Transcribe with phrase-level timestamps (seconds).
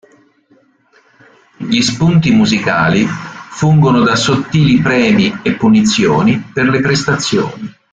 [1.57, 7.71] Gli spunti musicali fungono da sottili premi e punizioni per le prestazioni.